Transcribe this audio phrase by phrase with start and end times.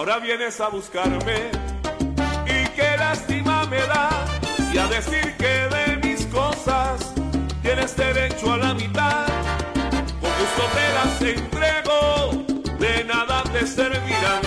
[0.00, 1.50] Ahora vienes a buscarme
[2.46, 4.08] y qué lástima me da.
[4.72, 7.12] Y a decir que de mis cosas
[7.60, 9.26] tienes derecho a la mitad.
[10.22, 12.44] Con gusto te las entrego,
[12.78, 14.40] de nada te servirán.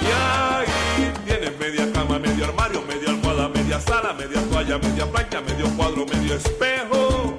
[0.00, 5.40] Y ahí tienes media cama, medio armario, media almohada, media sala, media toalla, media plancha,
[5.40, 7.36] medio cuadro, medio espejo.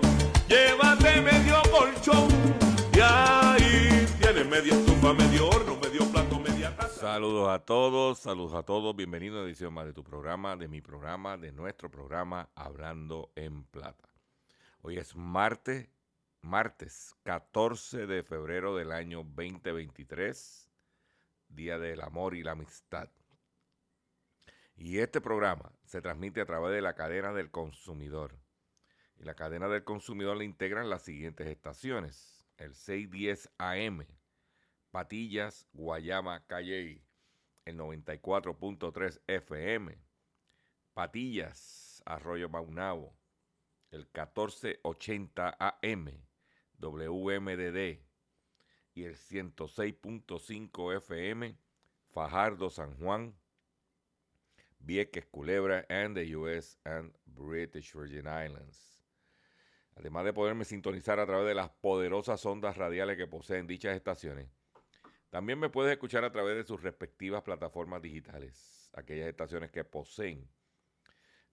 [0.50, 2.28] Llévate medio colchón.
[2.94, 5.69] Y ahí tienes media estufa, medio horno,
[7.00, 8.94] Saludos a todos, saludos a todos.
[8.94, 13.64] Bienvenidos a edición más de tu programa, de mi programa, de nuestro programa Hablando en
[13.64, 14.10] Plata.
[14.82, 15.88] Hoy es martes,
[16.42, 20.70] martes 14 de febrero del año 2023,
[21.48, 23.08] Día del Amor y la Amistad.
[24.76, 28.38] Y este programa se transmite a través de la cadena del consumidor.
[29.16, 32.46] Y la cadena del consumidor le integran las siguientes estaciones.
[32.58, 34.06] El 610 AM,
[34.92, 37.04] Patillas, Guayama, Calley.
[37.66, 39.96] El 94.3 FM,
[40.94, 43.16] Patillas, Arroyo Maunabo.
[43.92, 46.10] El 1480 AM,
[46.80, 48.00] WMDD.
[48.96, 51.58] Y el 106.5 FM,
[52.12, 53.36] Fajardo, San Juan,
[54.80, 59.04] Vieques, Culebra, and the US and British Virgin Islands.
[59.96, 64.50] Además de poderme sintonizar a través de las poderosas ondas radiales que poseen dichas estaciones,
[65.30, 70.50] también me puedes escuchar a través de sus respectivas plataformas digitales, aquellas estaciones que poseen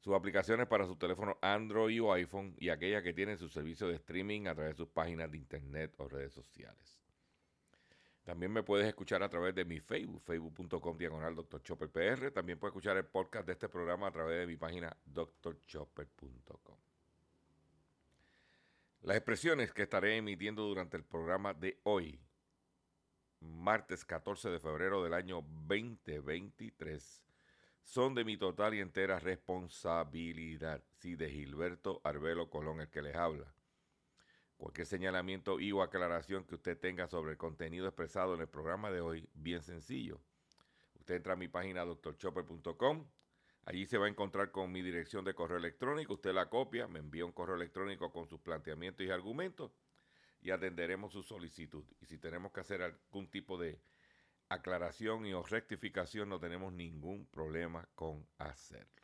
[0.01, 3.97] sus aplicaciones para su teléfono Android o iPhone y aquellas que tienen su servicio de
[3.97, 7.01] streaming a través de sus páginas de internet o redes sociales.
[8.23, 11.63] También me puedes escuchar a través de mi Facebook, facebook.com diagonal Dr.
[11.63, 12.33] Chopper.
[12.33, 16.77] También puedes escuchar el podcast de este programa a través de mi página drchopper.com.
[19.03, 22.21] Las expresiones que estaré emitiendo durante el programa de hoy,
[23.47, 27.25] martes 14 de febrero del año 2023,
[27.83, 30.83] son de mi total y entera responsabilidad.
[30.99, 33.55] Sí, de Gilberto Arbelo Colón, el que les habla.
[34.57, 38.91] Cualquier señalamiento y o aclaración que usted tenga sobre el contenido expresado en el programa
[38.91, 40.21] de hoy, bien sencillo.
[40.95, 43.07] Usted entra a mi página drchopper.com.
[43.67, 46.15] Allí se va a encontrar con mi dirección de correo electrónico.
[46.15, 49.73] Usted la copia, me envía un correo electrónico con sus planteamientos y argumentos
[50.47, 51.84] y atenderemos su solicitud.
[52.01, 53.81] Y si tenemos que hacer algún tipo de
[54.49, 59.03] aclaración y o rectificación, no tenemos ningún problema con hacerlo.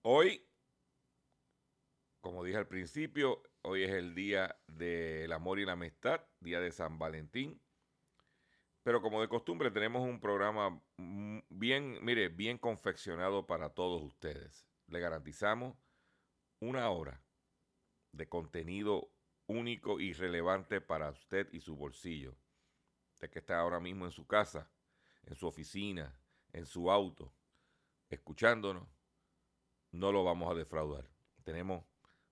[0.00, 0.42] Hoy,
[2.22, 6.72] como dije al principio, hoy es el día del amor y la amistad, día de
[6.72, 7.60] San Valentín.
[8.82, 14.66] Pero como de costumbre tenemos un programa bien, mire, bien confeccionado para todos ustedes.
[14.86, 15.76] Le garantizamos
[16.58, 17.20] una hora
[18.12, 19.12] de contenido
[19.46, 22.36] único y relevante para usted y su bolsillo.
[23.14, 24.70] Usted que está ahora mismo en su casa,
[25.24, 26.18] en su oficina,
[26.52, 27.34] en su auto,
[28.08, 28.88] escuchándonos,
[29.92, 31.08] no lo vamos a defraudar.
[31.44, 31.84] Tenemos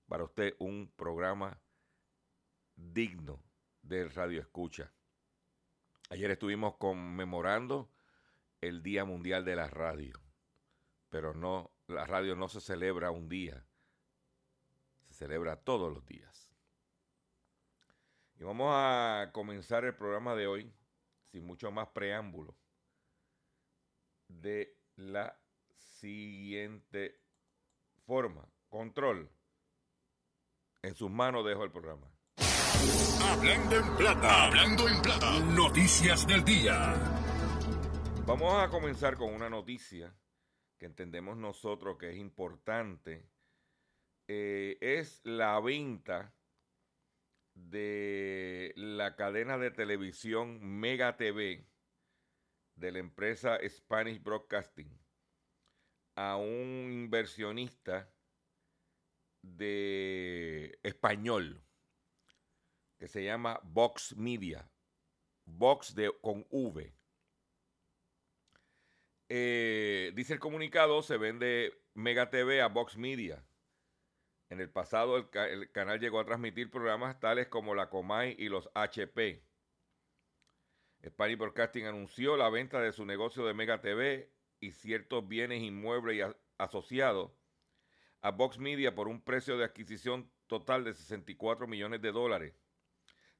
[0.06, 1.60] para usted un programa
[2.76, 3.42] digno
[3.82, 4.92] del radio escucha.
[6.10, 7.90] Ayer estuvimos conmemorando
[8.60, 10.20] el Día Mundial de la Radio.
[11.10, 13.66] pero no, la radio no se celebra un día,
[15.18, 16.48] celebra todos los días.
[18.36, 20.72] Y vamos a comenzar el programa de hoy,
[21.32, 22.56] sin mucho más preámbulo,
[24.28, 25.36] de la
[25.76, 27.20] siguiente
[28.06, 28.48] forma.
[28.68, 29.28] Control.
[30.82, 32.06] En sus manos dejo el programa.
[33.24, 36.94] Hablando en plata, hablando en plata, noticias del día.
[38.24, 40.14] Vamos a comenzar con una noticia
[40.78, 43.28] que entendemos nosotros que es importante.
[44.30, 46.34] Eh, es la venta
[47.54, 51.66] de la cadena de televisión Mega TV
[52.76, 54.98] de la empresa Spanish Broadcasting
[56.14, 58.12] a un inversionista
[59.40, 61.64] de español
[62.98, 64.70] que se llama Vox Media.
[65.46, 66.94] Vox de, con V.
[69.30, 73.47] Eh, dice el comunicado, se vende Mega TV a Vox Media.
[74.50, 78.70] En el pasado el, canal llegó a transmitir programas tales como la Comay y los
[78.74, 79.42] HP.
[81.06, 86.16] Spanish Broadcasting anunció la venta de su negocio de Mega TV y ciertos bienes inmuebles
[86.16, 87.30] y asociados
[88.20, 92.54] a Vox Media por un precio de adquisición total de 64 millones de dólares.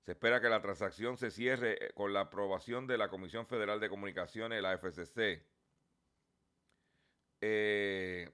[0.02, 3.80] Se espera que la transacción se cierre eh, con la aprobación de la Comisión Federal
[3.80, 5.44] de Comunicaciones, la FCC.
[7.40, 8.30] Eh,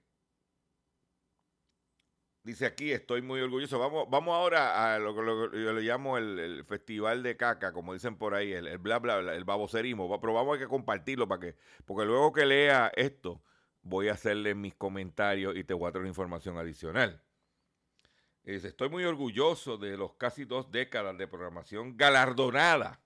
[2.44, 3.78] dice aquí, estoy muy orgulloso.
[3.78, 8.16] Vamos, vamos ahora a lo que yo le llamo el, festival de caca, como dicen
[8.16, 10.20] por ahí, el, bla, bla, bla, el baboserismo.
[10.20, 13.42] Pero vamos a que compartirlo para que, porque luego que lea esto,
[13.82, 17.22] voy a hacerle mis comentarios y te voy a traer información adicional.
[18.44, 23.00] Dice, estoy muy orgulloso de los casi dos décadas de programación galardonada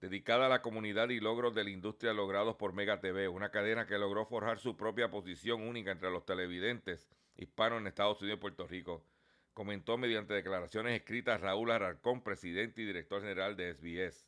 [0.00, 3.86] dedicada a la comunidad y logros de la industria logrados por Mega TV, una cadena
[3.86, 7.08] que logró forjar su propia posición única entre los televidentes
[7.42, 9.04] hispanos en Estados Unidos y Puerto Rico,
[9.54, 14.26] comentó mediante declaraciones escritas Raúl Ararcón, presidente y director general de SBS.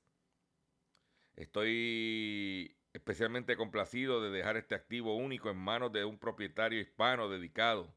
[1.36, 7.92] Estoy especialmente complacido de dejar este activo único en manos de un propietario hispano dedicado,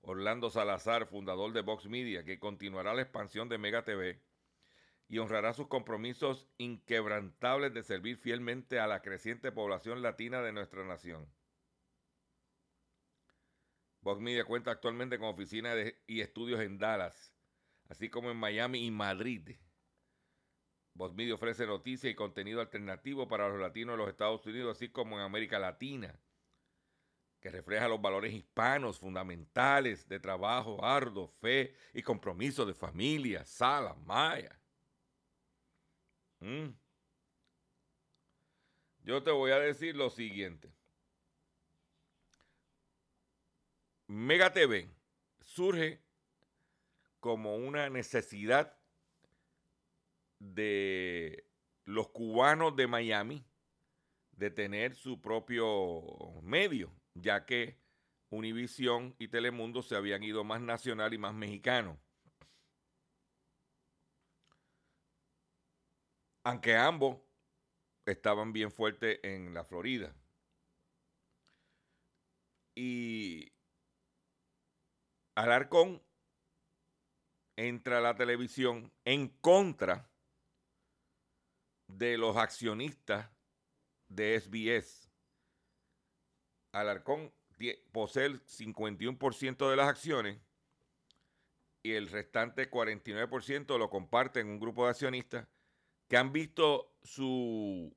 [0.00, 4.20] Orlando Salazar, fundador de Vox Media, que continuará la expansión de Mega TV
[5.08, 10.84] y honrará sus compromisos inquebrantables de servir fielmente a la creciente población latina de nuestra
[10.84, 11.28] nación.
[14.04, 17.34] Vox Media cuenta actualmente con oficinas y estudios en Dallas,
[17.88, 19.56] así como en Miami y Madrid
[20.94, 24.88] Voz Media ofrece noticias y contenido alternativo para los latinos de los Estados Unidos, así
[24.88, 26.16] como en América Latina,
[27.40, 33.94] que refleja los valores hispanos fundamentales de trabajo arduo, fe y compromiso de familia, sala,
[33.94, 34.56] maya.
[36.40, 36.68] Mm.
[39.02, 40.72] Yo te voy a decir lo siguiente.
[44.06, 44.90] Mega TV
[45.40, 46.02] surge
[47.20, 48.78] como una necesidad
[50.38, 51.48] de
[51.84, 53.44] los cubanos de Miami
[54.32, 56.02] de tener su propio
[56.42, 57.78] medio, ya que
[58.30, 61.98] Univisión y Telemundo se habían ido más nacional y más mexicano.
[66.42, 67.20] Aunque ambos
[68.04, 70.14] estaban bien fuertes en la Florida.
[72.74, 73.52] Y
[75.34, 76.02] Alarcón
[77.56, 80.10] entra a la televisión en contra
[81.88, 83.30] de los accionistas
[84.08, 85.10] de SBS.
[86.72, 87.32] Alarcón
[87.92, 90.40] posee el 51% de las acciones
[91.82, 95.48] y el restante 49% lo comparten un grupo de accionistas
[96.08, 97.92] que han visto sus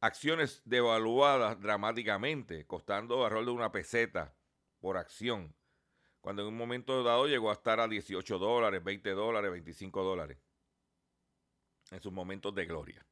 [0.00, 4.34] acciones devaluadas dramáticamente, costando alrededor de una peseta
[4.80, 5.54] por acción,
[6.20, 10.38] cuando en un momento dado llegó a estar a 18 dólares, 20 dólares, 25 dólares
[11.90, 13.06] en sus momentos de gloria.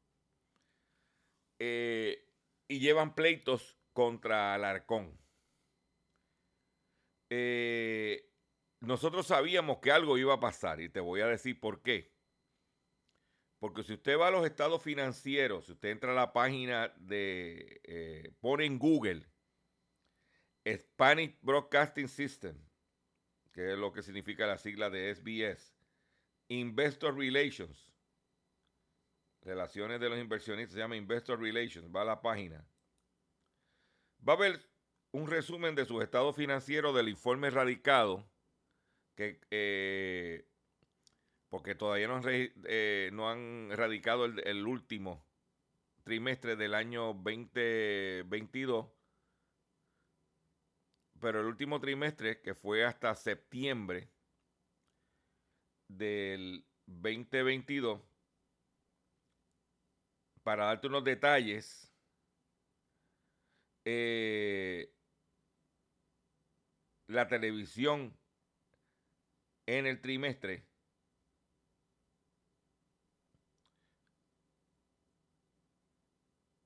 [1.59, 2.29] Eh,
[2.69, 5.19] y llevan pleitos contra Alarcón.
[7.31, 8.31] Eh,
[8.81, 12.15] nosotros sabíamos que algo iba a pasar y te voy a decir por qué.
[13.59, 17.81] Porque si usted va a los estados financieros, si usted entra a la página de,
[17.85, 19.27] eh, pone en Google
[20.69, 22.66] Spanish Broadcasting System,
[23.57, 25.75] que es lo que significa la sigla de SBS,
[26.49, 27.91] Investor Relations,
[29.41, 32.69] Relaciones de los inversionistas, se llama Investor Relations, va a la página.
[34.29, 34.61] Va a ver
[35.13, 38.29] un resumen de sus estados financieros del informe radicado,
[39.15, 40.47] que, eh,
[41.49, 45.25] porque todavía no han, eh, no han radicado el, último
[46.03, 48.87] trimestre del año 2022,
[51.27, 54.09] pero el último trimestre, que fue hasta septiembre
[55.89, 58.01] del 2022,
[60.45, 61.93] para darte unos detalles,
[63.85, 64.95] eh,
[67.09, 68.17] la televisión
[69.67, 70.65] en el trimestre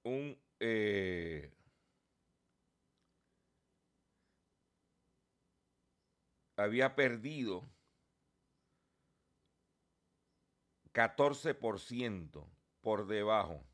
[0.04, 1.50] un eh,
[6.62, 7.68] había perdido
[10.92, 12.46] 14%
[12.80, 13.64] por debajo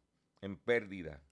[0.40, 1.23] en pérdida.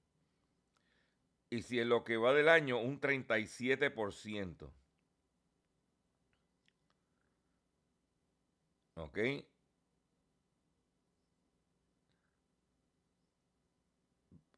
[1.50, 4.72] Y si en lo que va del año, un 37%.
[8.96, 9.18] ¿Ok?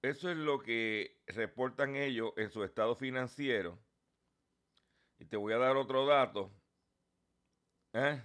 [0.03, 3.79] Eso es lo que reportan ellos en su estado financiero.
[5.19, 6.56] Y te voy a dar otro dato.
[7.97, 8.23] ¿Eh?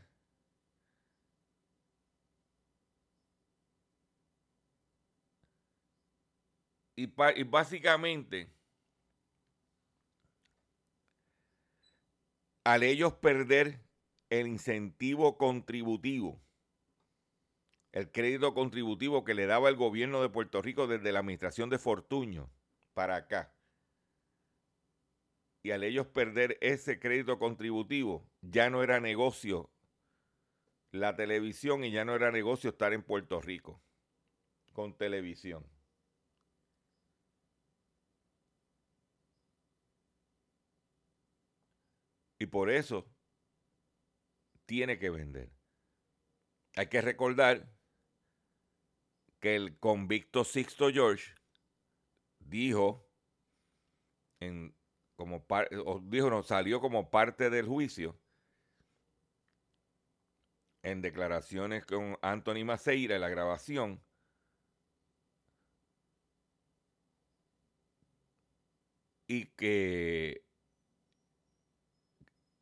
[6.98, 8.52] Y, y, básicamente,
[12.66, 13.80] al ellos perder
[14.30, 16.42] el incentivo contributivo,
[17.94, 21.80] el crédito contributivo que le daba el gobierno de Puerto Rico desde la administración de
[21.80, 22.52] Fortuño
[22.94, 23.54] para acá.
[25.64, 29.70] Y al ellos perder ese crédito contributivo, ya no era negocio
[30.92, 33.82] la televisión y ya no era negocio estar en Puerto Rico
[34.74, 35.66] con televisión.
[42.40, 43.06] Y por eso
[44.66, 45.52] tiene que vender.
[46.76, 47.72] Hay que recordar
[49.40, 51.36] que el convicto Sixto George
[52.40, 53.08] dijo,
[54.40, 54.76] en,
[55.22, 55.46] como
[56.04, 58.20] dijo, no, salió como parte del juicio
[60.84, 64.02] en declaraciones con Anthony Maceira en la grabación.
[69.28, 70.44] Y que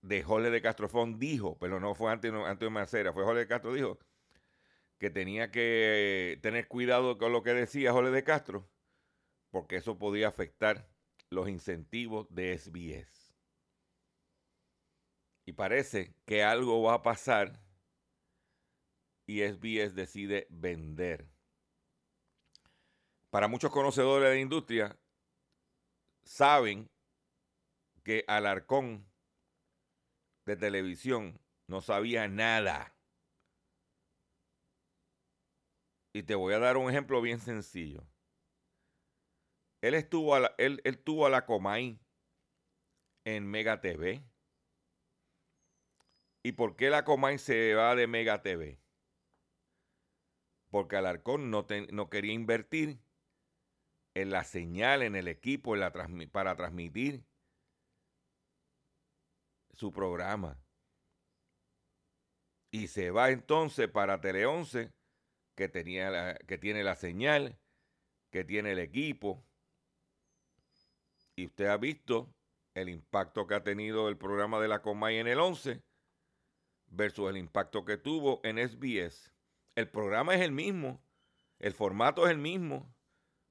[0.02, 3.74] de Jorge de Castrofón dijo, pero no fue Antonio, Antonio Maceira, fue Jorge de Castro
[3.74, 4.00] dijo,
[4.98, 8.70] que tenía que tener cuidado con lo que decía Jorge de Castro,
[9.52, 10.90] porque eso podía afectar
[11.30, 13.34] los incentivos de SBS.
[15.46, 17.60] Y parece que algo va a pasar
[19.26, 21.28] y SBS decide vender.
[23.30, 25.00] Para muchos conocedores de la industria,
[26.24, 26.90] saben
[28.04, 29.06] que Alarcón
[30.46, 32.96] de televisión no sabía nada
[36.14, 38.04] Y te voy a dar un ejemplo bien sencillo.
[39.82, 42.00] Él estuvo a la, él, tuvo a la Comay
[43.26, 44.24] en Mega TV.
[46.44, 48.82] ¿Y por qué la Comay se va de Mega TV?
[50.70, 51.66] Porque Alarcón no,
[52.10, 53.00] quería invertir
[54.16, 55.76] en la señal, en el equipo,
[56.32, 57.26] para transmitir
[59.74, 60.62] su programa.
[62.72, 64.94] Y se va entonces para Tele 11
[65.56, 67.58] que, tenía que tiene la señal,
[68.32, 69.49] que tiene el equipo.
[71.40, 72.36] Y usted ha visto
[72.74, 75.82] el impacto que ha tenido el programa de la Comay en el 11
[76.88, 79.34] versus el impacto que tuvo en SBS.
[79.74, 81.02] El programa es el mismo,
[81.60, 82.94] el formato es el mismo,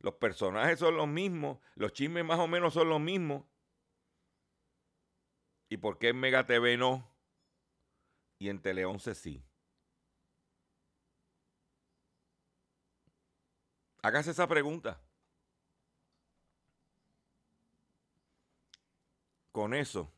[0.01, 3.47] los personajes son los mismos, los chismes más o menos son los mismos.
[5.71, 7.11] ¿Y por qué en Mega TV no?
[8.39, 9.43] Y en Tele 11 sí.
[14.03, 15.08] Hágase esa pregunta.
[19.59, 20.09] Con eso.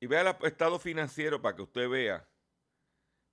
[0.00, 2.28] Y vea el estado financiero para que usted vea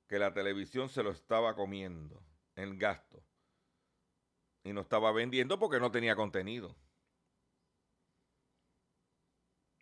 [0.07, 2.23] que la televisión se lo estaba comiendo
[2.55, 3.23] en gasto.
[4.63, 6.75] Y no estaba vendiendo porque no tenía contenido.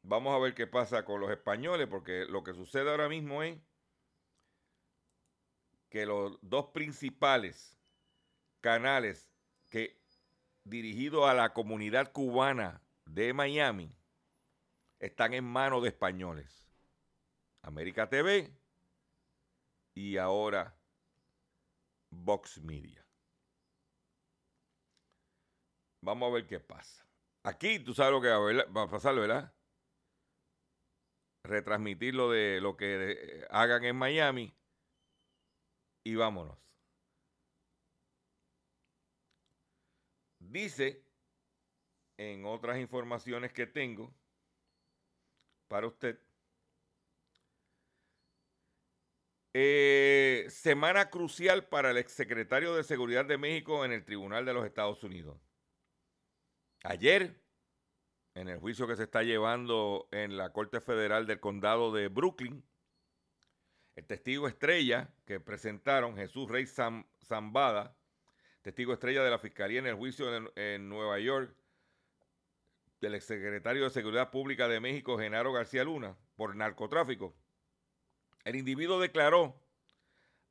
[0.01, 3.59] Vamos a ver qué pasa con los españoles, porque lo que sucede ahora mismo es
[5.89, 7.77] que los dos principales
[8.61, 9.29] canales
[9.69, 10.01] que
[10.63, 13.93] dirigidos a la comunidad cubana de Miami
[15.01, 16.69] están en manos de españoles.
[17.63, 18.55] América TV
[19.95, 20.79] y ahora
[22.11, 23.05] Vox Media.
[26.03, 27.05] Vamos a ver qué pasa.
[27.43, 29.53] Aquí tú sabes lo que va a pasar, ¿verdad?
[31.43, 34.55] Retransmitir lo de lo que eh, hagan en Miami
[36.03, 36.57] y vámonos.
[40.39, 41.03] Dice,
[42.17, 44.13] en otras informaciones que tengo,
[45.71, 46.19] para usted.
[49.53, 54.65] Eh, semana crucial para el exsecretario de Seguridad de México en el Tribunal de los
[54.65, 55.37] Estados Unidos.
[56.83, 57.41] Ayer,
[58.35, 62.65] en el juicio que se está llevando en la Corte Federal del Condado de Brooklyn,
[63.95, 67.95] el testigo estrella que presentaron, Jesús Rey Zambada,
[68.61, 71.55] testigo estrella de la Fiscalía en el juicio en, en Nueva York,
[73.01, 77.35] del exsecretario de Seguridad Pública de México, Genaro García Luna, por narcotráfico,
[78.43, 79.59] el individuo declaró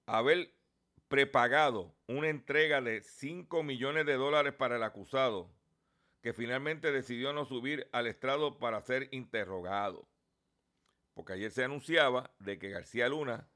[0.06, 0.52] haber
[1.08, 5.50] prepagado una entrega de 5 millones de dólares para el acusado,
[6.22, 10.06] que finalmente decidió no subir al estrado para ser interrogado.
[11.14, 13.48] Porque ayer se anunciaba de que García Luna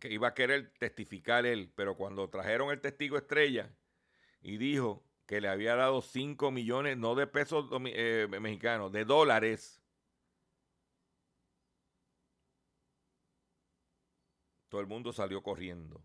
[0.00, 3.70] que iba a querer testificar él, pero cuando trajeron el testigo estrella
[4.40, 9.80] y dijo que le había dado 5 millones, no de pesos eh, mexicanos, de dólares,
[14.68, 16.00] Todo el mundo salió corriendo.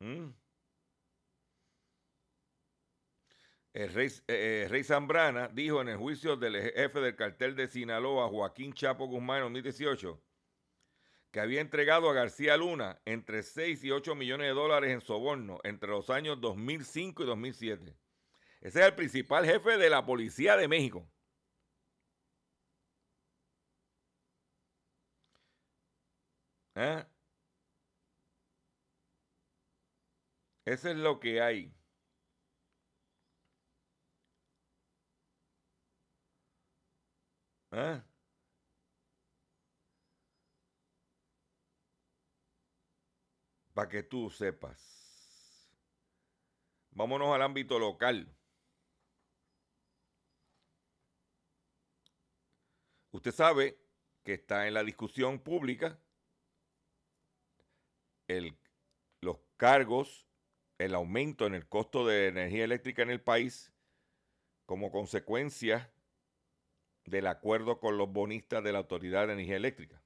[0.00, 0.30] ¿Mm?
[3.72, 7.68] El rey, eh, eh, rey, Zambrana dijo en el juicio del jefe del cartel de
[7.68, 10.20] Sinaloa, Joaquín Chapo Guzmán, en 2018,
[11.30, 15.58] que había entregado a García Luna entre 6 y 8 millones de dólares en soborno
[15.64, 17.96] entre los años 2005 y 2007.
[18.60, 21.08] Ese es el principal jefe de la Policía de México.
[26.74, 27.04] ¿Eh?
[30.64, 31.74] Eso es lo que hay.
[37.72, 38.00] ¿Eh?
[43.74, 45.70] Para que tú sepas.
[46.90, 48.28] Vámonos al ámbito local.
[53.12, 53.78] Usted sabe
[54.24, 55.98] que está en la discusión pública
[59.20, 60.26] los cargos,
[60.78, 63.72] el aumento en el costo de energía eléctrica en el país
[64.66, 65.92] como consecuencia
[67.04, 69.99] del acuerdo con los bonistas de la Autoridad de Energía Eléctrica.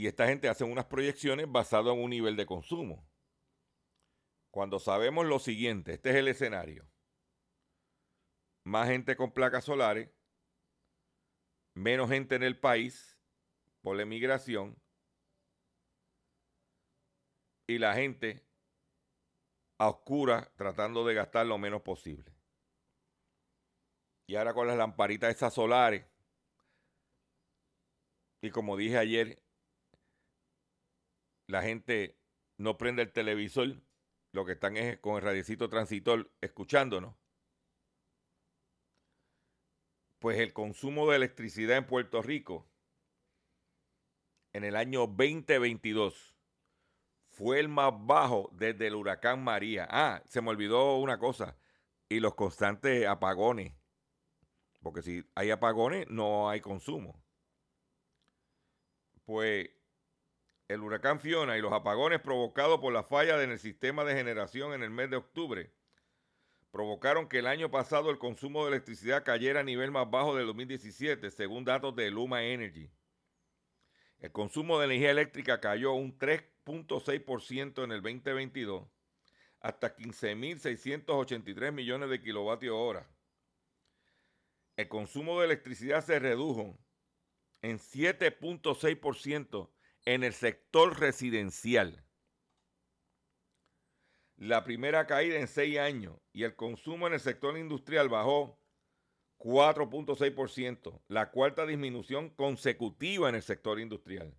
[0.00, 3.06] Y esta gente hace unas proyecciones basadas en un nivel de consumo.
[4.50, 6.90] Cuando sabemos lo siguiente, este es el escenario.
[8.64, 10.10] Más gente con placas solares,
[11.74, 13.20] menos gente en el país
[13.82, 14.74] por la emigración,
[17.66, 18.42] y la gente
[19.78, 22.34] a oscura tratando de gastar lo menos posible.
[24.26, 26.06] Y ahora con las lamparitas esas solares,
[28.40, 29.42] y como dije ayer,
[31.50, 32.18] la gente
[32.56, 33.82] no prende el televisor,
[34.32, 37.14] lo que están es con el radiecito transitor escuchándonos.
[40.18, 42.70] Pues el consumo de electricidad en Puerto Rico
[44.52, 46.36] en el año 2022
[47.30, 49.86] fue el más bajo desde el huracán María.
[49.90, 51.56] Ah, se me olvidó una cosa.
[52.08, 53.72] Y los constantes apagones.
[54.82, 57.22] Porque si hay apagones, no hay consumo.
[59.24, 59.70] Pues
[60.70, 64.72] el huracán Fiona y los apagones provocados por la falla en el sistema de generación
[64.72, 65.72] en el mes de octubre
[66.70, 70.46] provocaron que el año pasado el consumo de electricidad cayera a nivel más bajo del
[70.46, 72.88] 2017, según datos de Luma Energy.
[74.20, 76.40] El consumo de energía eléctrica cayó un 3
[77.40, 78.86] ciento en el 2022
[79.58, 83.10] hasta 15.683 millones de kilovatios hora.
[84.76, 86.78] El consumo de electricidad se redujo
[87.60, 89.68] en 7.6%
[90.04, 92.04] en el sector residencial.
[94.36, 98.58] La primera caída en seis años y el consumo en el sector industrial bajó
[99.38, 104.34] 4.6%, la cuarta disminución consecutiva en el sector industrial.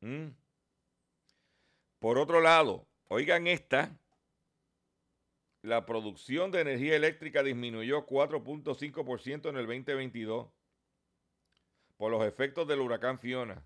[0.00, 0.30] Mm.
[2.00, 3.96] Por otro lado, oigan esta,
[5.62, 10.48] la producción de energía eléctrica disminuyó 4.5% en el 2022
[12.02, 13.62] por los efectos del huracán Fiona.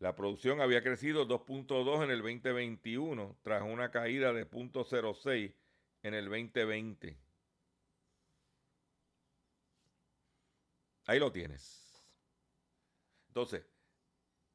[0.00, 5.54] La producción había crecido 2.2 en el 2021 tras una caída de 0.06
[6.02, 7.18] en el 2020.
[11.06, 12.04] Ahí lo tienes.
[13.28, 13.64] Entonces,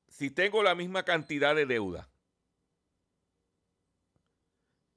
[0.08, 2.08] si tengo la misma cantidad de deuda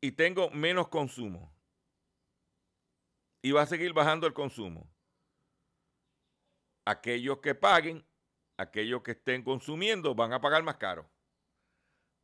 [0.02, 1.50] y tengo menos consumo
[3.40, 4.86] y va a seguir bajando el consumo,
[6.88, 8.04] aquellos que paguen,
[8.56, 11.08] aquellos que estén consumiendo, van a pagar más caro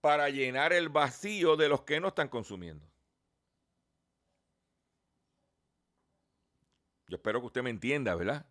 [0.00, 2.87] para llenar el vacío de los que no están consumiendo.
[7.09, 8.46] Yo espero que usted me entienda, ¿verdad?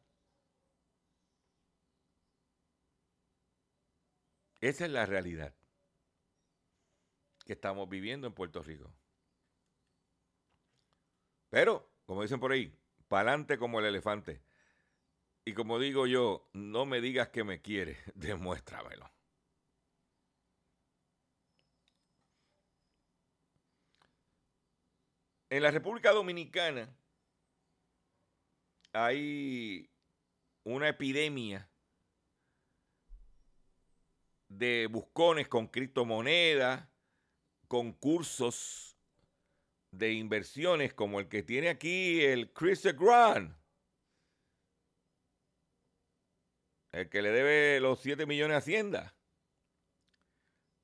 [4.61, 5.53] Esa es la realidad
[7.45, 8.93] que estamos viviendo en Puerto Rico.
[11.49, 12.73] Pero, como dicen por ahí,
[13.07, 14.41] para adelante como el elefante.
[15.45, 19.09] Y como digo yo, no me digas que me quieres, demuéstramelo.
[25.49, 26.89] En la República Dominicana
[28.93, 29.87] hay
[30.63, 31.69] una epidemia
[34.47, 36.87] de buscones con criptomonedas,
[37.67, 38.97] concursos
[39.91, 43.55] de inversiones como el que tiene aquí el Chris Grant,
[46.93, 49.15] el que le debe los 7 millones a Hacienda,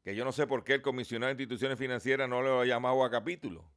[0.04, 3.04] que yo no sé por qué el comisionado de instituciones financieras no lo ha llamado
[3.04, 3.72] a capítulo.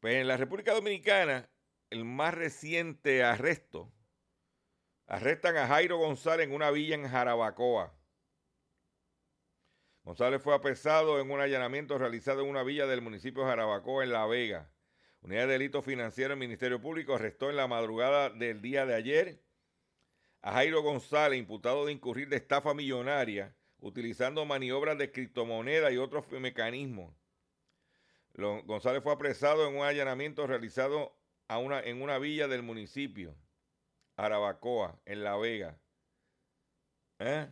[0.00, 1.48] Pues en la República Dominicana,
[1.90, 3.92] el más reciente arresto,
[5.06, 7.94] arrestan a Jairo González en una villa en Jarabacoa.
[10.02, 14.12] González fue apresado en un allanamiento realizado en una villa del municipio de Jarabacoa, en
[14.12, 14.72] La Vega.
[15.20, 19.47] Unidad de Delitos Financieros del Ministerio Público arrestó en la madrugada del día de ayer
[20.42, 26.28] a Jairo González, imputado de incurrir de estafa millonaria, utilizando maniobras de criptomonedas y otros
[26.32, 27.14] mecanismos
[28.38, 31.12] González fue apresado en un allanamiento realizado
[31.48, 33.34] en una villa del municipio,
[34.16, 35.76] Arabacoa, en La Vega.
[37.18, 37.50] ¿Eh?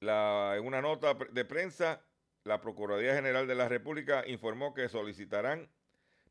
[0.00, 2.02] en una nota de prensa,
[2.44, 5.68] la Procuraduría General de la República informó que solicitarán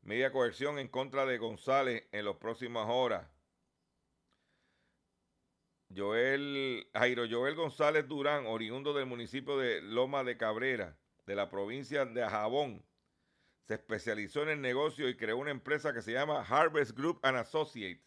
[0.02, 3.28] media coerción en contra de González en las próximas horas.
[5.94, 10.96] Joel, Jairo Joel González Durán, oriundo del municipio de Loma de Cabrera,
[11.26, 12.84] de la provincia de Ajabón.
[13.66, 17.38] Se especializó en el negocio y creó una empresa que se llama Harvest Group and
[17.38, 18.02] Associates,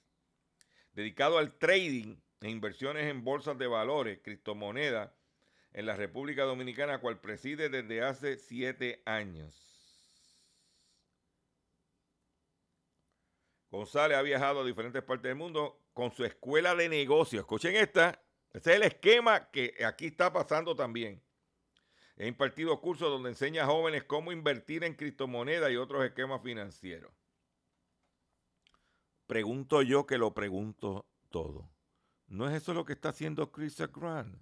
[0.93, 5.11] dedicado al trading e inversiones en bolsas de valores, criptomonedas,
[5.73, 9.71] en la República Dominicana, cual preside desde hace siete años.
[13.69, 17.41] González ha viajado a diferentes partes del mundo con su escuela de negocios.
[17.41, 18.21] Escuchen esta,
[18.54, 21.21] ese es el esquema que aquí está pasando también.
[22.17, 27.12] He impartido cursos donde enseña a jóvenes cómo invertir en criptomonedas y otros esquemas financieros.
[29.25, 31.69] Pregunto yo que lo pregunto todo.
[32.27, 34.36] ¿No es eso lo que está haciendo Chris Grant?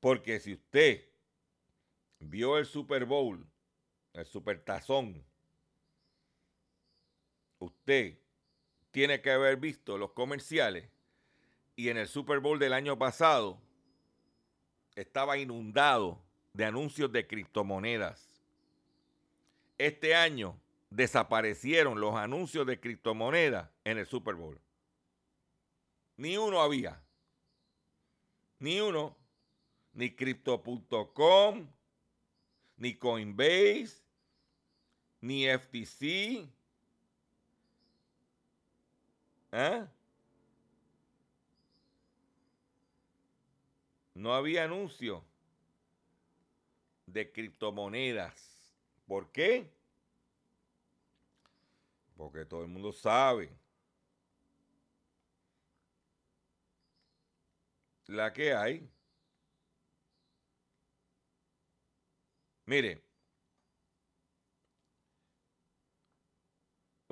[0.00, 1.08] Porque si usted
[2.20, 3.50] vio el Super Bowl,
[4.12, 5.26] el Super Tazón,
[7.64, 8.18] usted
[8.90, 10.88] tiene que haber visto los comerciales
[11.76, 13.60] y en el Super Bowl del año pasado
[14.94, 16.22] estaba inundado
[16.52, 18.28] de anuncios de criptomonedas.
[19.76, 20.56] Este año
[20.90, 24.60] desaparecieron los anuncios de criptomonedas en el Super Bowl.
[26.16, 27.02] Ni uno había.
[28.60, 29.16] Ni uno.
[29.92, 31.68] Ni crypto.com,
[32.78, 34.02] ni Coinbase,
[35.20, 36.48] ni FTC.
[39.56, 39.86] ¿Eh?
[44.14, 45.24] no había anuncio
[47.06, 48.34] de criptomonedas.
[49.06, 49.70] ¿Por qué?
[52.16, 53.50] Porque todo el mundo sabe.
[58.06, 58.88] La que hay.
[62.66, 63.03] Mire,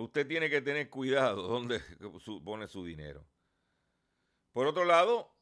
[0.03, 1.81] usted tiene que tener cuidado donde
[2.45, 3.25] pone su dinero.
[4.53, 5.35] Por otro lado,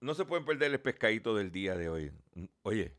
[0.00, 2.12] no se pueden perder el pescadito del día de hoy.
[2.62, 2.96] Oye,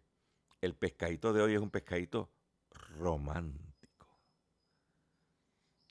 [0.62, 2.30] el pescadito de hoy es un pescadito
[3.00, 3.68] romántico.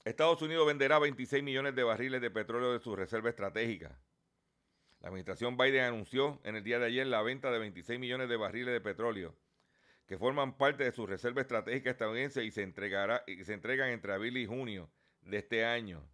[0.04, 3.98] Estados Unidos venderá 26 millones de barriles de petróleo de su reserva estratégica.
[5.00, 8.36] La administración Biden anunció en el día de ayer la venta de 26 millones de
[8.36, 9.36] barriles de petróleo
[10.06, 14.12] que forman parte de su reserva estratégica estadounidense y se, entregará, y se entregan entre
[14.12, 14.88] abril y junio
[15.26, 16.08] de este año.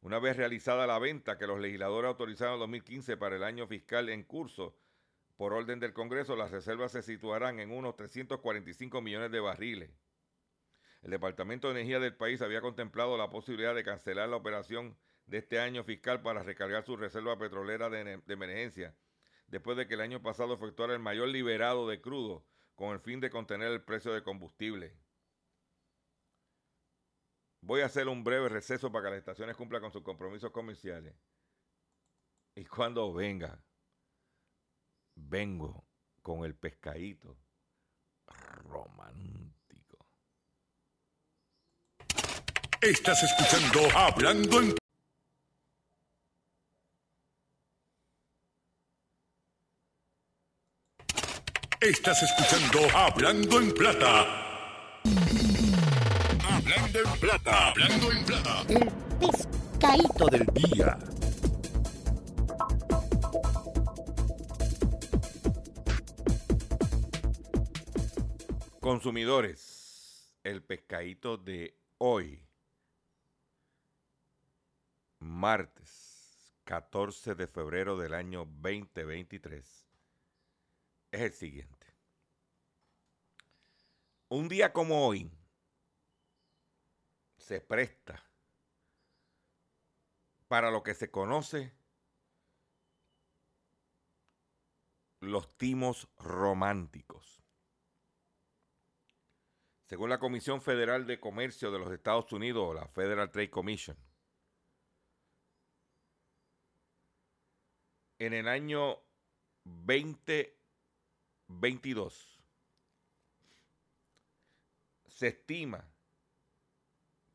[0.00, 4.10] Una vez realizada la venta que los legisladores autorizaron en 2015 para el año fiscal
[4.10, 4.76] en curso,
[5.36, 9.90] por orden del Congreso, las reservas se situarán en unos 345 millones de barriles.
[11.02, 15.38] El Departamento de Energía del país había contemplado la posibilidad de cancelar la operación de
[15.38, 18.94] este año fiscal para recargar su reserva petrolera de, de emergencia,
[19.48, 23.20] después de que el año pasado efectuara el mayor liberado de crudo con el fin
[23.20, 24.94] de contener el precio de combustible.
[27.64, 31.14] Voy a hacer un breve receso para que las estaciones cumplan con sus compromisos comerciales.
[32.54, 33.58] Y cuando venga,
[35.14, 35.86] vengo
[36.20, 37.38] con el pescadito
[38.64, 40.06] romántico.
[42.82, 44.74] Estás escuchando Hablando en
[51.80, 54.53] Estás escuchando Hablando en Plata.
[56.64, 57.68] Hablando en Plata.
[57.68, 58.64] Hablando en Plata.
[58.70, 60.98] El pescadito del día.
[68.80, 72.42] Consumidores, el pescadito de hoy,
[75.18, 79.86] martes 14 de febrero del año 2023,
[81.12, 81.86] es el siguiente.
[84.30, 85.30] Un día como hoy
[87.44, 88.24] se presta
[90.48, 91.74] para lo que se conoce
[95.20, 97.42] los timos románticos.
[99.84, 103.98] Según la Comisión Federal de Comercio de los Estados Unidos, la Federal Trade Commission,
[108.18, 109.02] en el año
[109.64, 112.40] 2022
[115.08, 115.93] se estima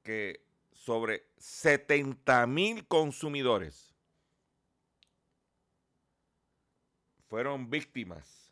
[0.10, 0.44] que
[0.74, 3.94] sobre 70 mil consumidores
[7.28, 8.52] fueron víctimas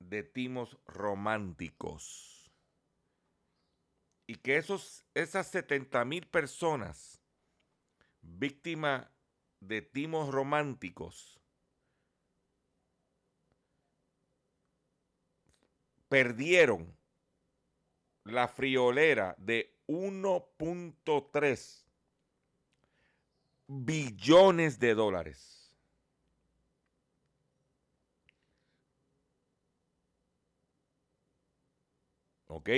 [0.00, 2.50] de timos románticos.
[4.26, 7.20] Y que esos, esas 70 mil personas
[8.20, 9.06] víctimas
[9.60, 11.40] de timos románticos
[16.08, 17.03] perdieron
[18.24, 21.84] la friolera de 1.3
[23.66, 25.74] billones de dólares.
[32.46, 32.68] ¿Ok?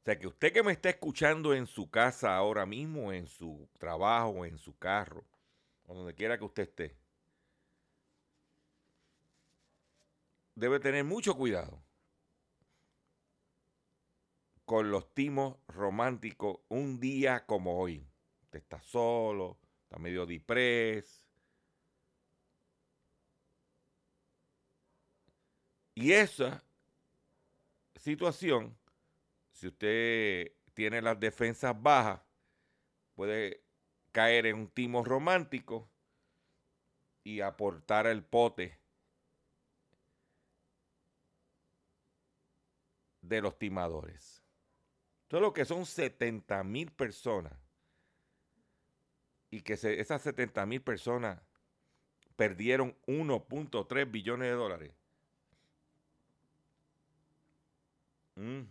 [0.00, 3.68] O sea, que usted que me está escuchando en su casa ahora mismo, en su
[3.78, 5.24] trabajo, en su carro,
[5.86, 6.96] o donde quiera que usted esté,
[10.56, 11.81] debe tener mucho cuidado
[14.64, 18.06] con los timos románticos un día como hoy.
[18.44, 21.26] Usted está solo, está medio depres.
[25.94, 26.64] Y esa
[27.96, 28.76] situación,
[29.52, 32.20] si usted tiene las defensas bajas,
[33.14, 33.62] puede
[34.10, 35.88] caer en un timo romántico
[37.24, 38.78] y aportar el pote
[43.20, 44.41] de los timadores.
[45.32, 47.54] Todo lo que son 70 mil personas
[49.50, 51.40] y que esas 70 mil personas
[52.36, 54.92] perdieron 1.3 billones de dólares
[58.36, 58.66] Mm.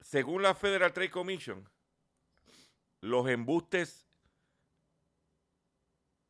[0.00, 1.68] Según la Federal Trade Commission,
[3.00, 4.03] los embustes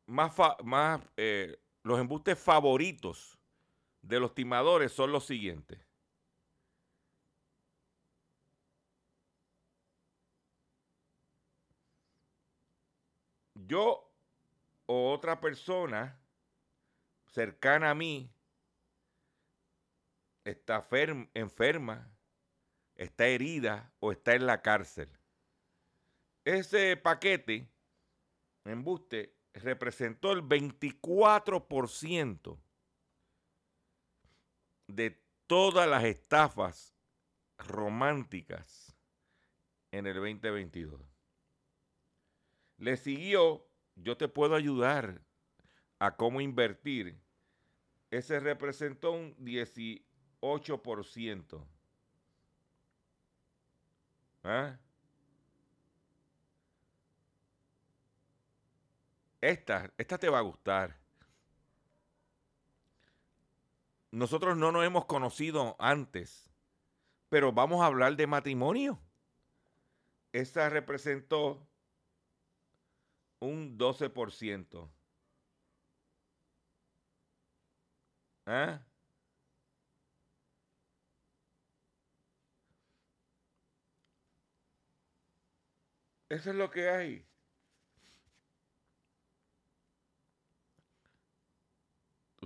[0.07, 3.37] más, eh, los embustes favoritos
[4.01, 5.79] de los timadores son los siguientes.
[13.55, 14.11] Yo
[14.85, 16.19] o otra persona
[17.25, 18.29] cercana a mí
[20.43, 20.87] está
[21.33, 22.07] enferma,
[22.95, 25.09] está herida o está en la cárcel.
[26.43, 27.67] Ese paquete,
[28.65, 32.59] embuste, representó el 24%
[34.87, 36.93] de todas las estafas
[37.57, 38.95] románticas
[39.91, 41.01] en el 2022.
[42.77, 43.65] Le siguió
[43.95, 45.21] yo te puedo ayudar
[45.99, 47.21] a cómo invertir.
[48.11, 51.65] Ese representó un 18%.
[54.43, 54.77] ¿Ah?
[59.45, 60.97] Esta, esta te va a gustar.
[64.09, 66.49] Nosotros no nos hemos conocido antes,
[67.29, 68.99] pero vamos a hablar de matrimonio.
[70.31, 71.67] Esa representó
[73.39, 74.89] un 12%.
[78.47, 78.81] ¿Ah?
[86.29, 87.34] Eso es lo que hay.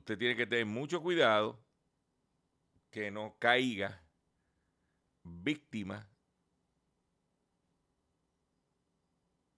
[0.09, 1.63] Usted tiene que tener mucho cuidado
[2.89, 4.03] que no caiga
[5.21, 6.09] víctima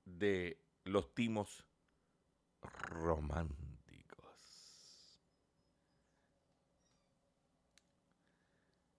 [0.04, 1.66] de los timos
[2.60, 4.28] románticos.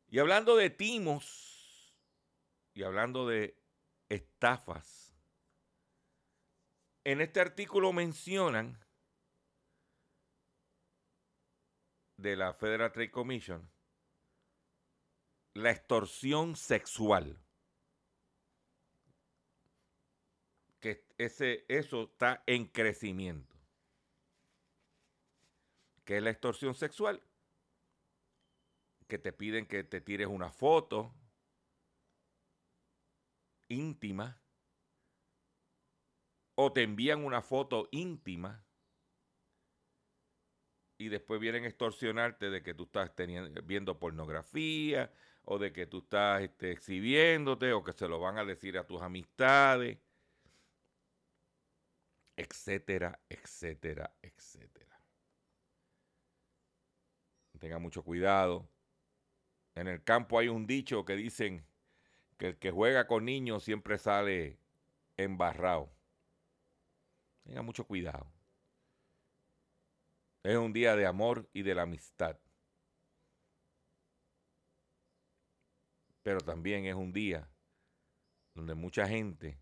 [0.08, 1.94] Y hablando de timos
[2.72, 3.62] y hablando de
[4.08, 5.14] estafas,
[7.04, 8.81] en este artículo mencionan
[12.22, 13.68] de la Federal Trade Commission
[15.54, 17.38] la extorsión sexual.
[20.80, 23.56] Que ese, eso está en crecimiento.
[26.04, 27.22] ¿Qué es la extorsión sexual?
[29.06, 31.14] Que te piden que te tires una foto
[33.68, 34.40] íntima
[36.54, 38.64] o te envían una foto íntima
[41.02, 45.12] y después vienen a extorsionarte de que tú estás teniendo, viendo pornografía
[45.44, 48.86] o de que tú estás este, exhibiéndote o que se lo van a decir a
[48.86, 49.98] tus amistades,
[52.36, 55.00] etcétera, etcétera, etcétera.
[57.58, 58.68] Tenga mucho cuidado.
[59.74, 61.64] En el campo hay un dicho que dicen
[62.36, 64.58] que el que juega con niños siempre sale
[65.16, 65.92] embarrado.
[67.44, 68.41] Tenga mucho cuidado.
[70.42, 72.38] Es un día de amor y de la amistad.
[76.22, 77.48] Pero también es un día
[78.54, 79.58] donde mucha gente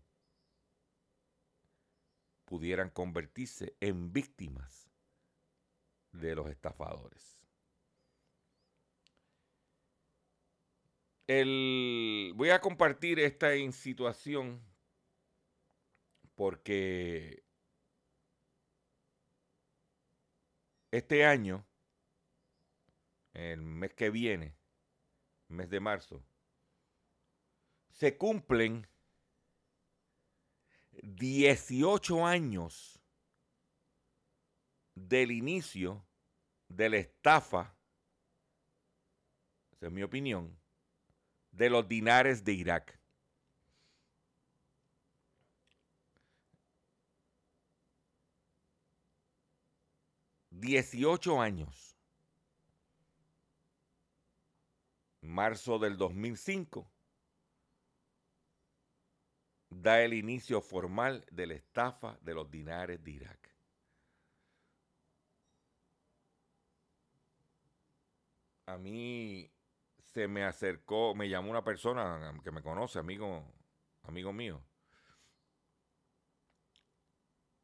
[2.45, 4.91] pudieran convertirse en víctimas
[6.11, 7.41] de los estafadores.
[12.35, 14.61] voy a compartir esta situación
[16.35, 17.43] porque
[20.91, 21.65] este año,
[23.33, 24.53] el mes que viene,
[25.47, 26.21] mes de marzo,
[27.91, 28.87] se cumplen
[31.01, 33.01] 18 años
[34.95, 36.05] del inicio
[36.67, 37.75] de la estafa,
[39.71, 40.59] esa es mi opinión,
[41.51, 43.00] de los dinares de Irak.
[50.61, 51.97] 18 años.
[55.21, 56.87] Marzo del 2005
[59.69, 63.55] da el inicio formal de la estafa de los dinares de Irak.
[68.67, 69.51] A mí
[70.13, 73.51] se me acercó, me llamó una persona que me conoce, amigo,
[74.03, 74.63] amigo mío,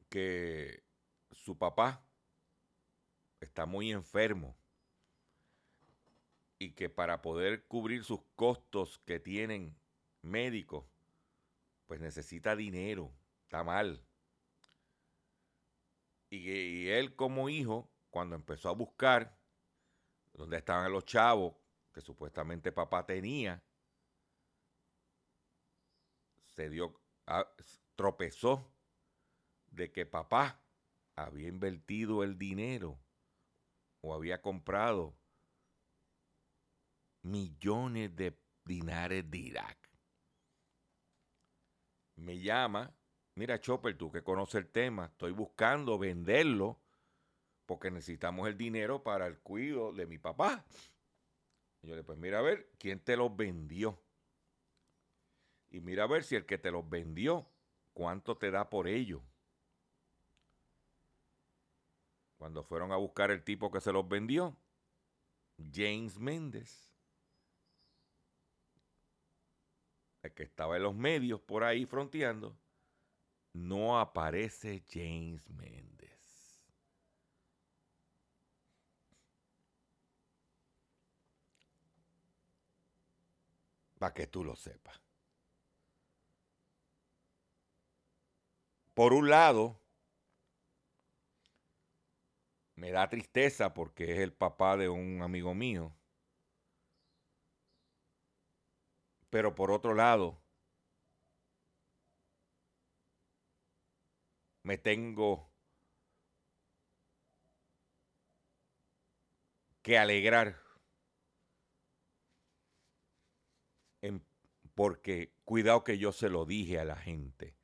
[0.09, 0.83] que
[1.31, 2.06] su papá
[3.39, 4.55] está muy enfermo
[6.59, 9.75] y que para poder cubrir sus costos que tienen
[10.21, 10.85] médicos,
[11.85, 13.11] pues necesita dinero,
[13.43, 14.03] está mal.
[16.29, 19.37] Y, él como hijo, cuando empezó a buscar
[20.33, 21.55] dónde estaban los chavos
[21.93, 23.63] que supuestamente papá tenía,
[26.55, 26.99] se dio,
[27.95, 28.71] tropezó
[29.71, 30.59] de que papá
[31.15, 32.99] había invertido el dinero
[34.01, 35.15] o había comprado
[37.21, 39.77] millones de dinares de Irak.
[42.15, 42.93] Me llama,
[43.35, 46.79] mira Chopper, tú que conoces el tema, estoy buscando venderlo
[47.65, 50.65] porque necesitamos el dinero para el cuidado de mi papá.
[51.81, 54.01] Y yo le pues mira a ver, ¿quién te los vendió?
[55.69, 57.45] Y mira a ver si el que te los vendió,
[57.93, 59.21] ¿cuánto te da por ello?
[62.37, 64.55] Cuando fueron a buscar el tipo que se los vendió,
[65.73, 66.87] James Méndez,
[70.21, 72.57] el que estaba en los medios por ahí fronteando,
[73.53, 75.97] no aparece James Méndez.
[83.97, 85.01] Para que tú lo sepas.
[88.93, 89.79] Por un lado,
[92.77, 95.93] me da tristeza porque es el papá de un amigo mío.
[99.29, 100.41] Pero por otro lado,
[104.63, 105.49] me tengo
[109.81, 110.55] que alegrar
[114.75, 117.55] porque cuidado que yo se lo dije a la gente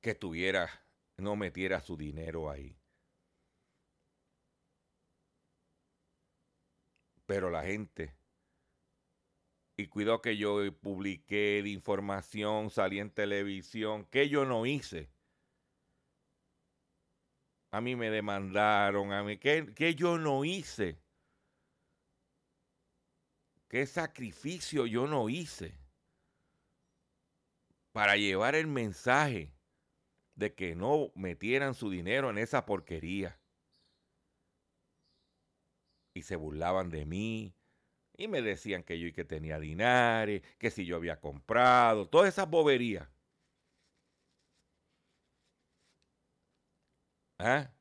[0.00, 0.68] que tuviera,
[1.16, 2.81] no metiera su dinero ahí.
[7.32, 8.14] Pero la gente
[9.78, 15.08] y cuidado que yo publiqué de información, salí en televisión, que yo no hice.
[17.70, 21.00] A mí me demandaron, a mí, ¿qué, yo no hice?
[23.66, 25.74] ¿Qué sacrificio yo no hice
[27.92, 29.54] para llevar el mensaje
[30.34, 33.41] de que no metieran su dinero en esa porquería?
[36.14, 37.54] Y se burlaban de mí,
[38.16, 42.28] y me decían que yo y que tenía dinero, que si yo había comprado, todas
[42.30, 43.08] esas boberías.
[47.38, 47.72] ¿Ah?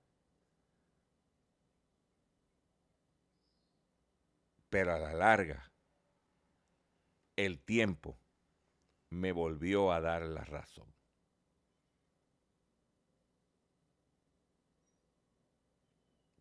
[4.72, 5.72] Pero a la larga,
[7.36, 8.18] el tiempo
[9.12, 10.94] me volvió a dar la razón.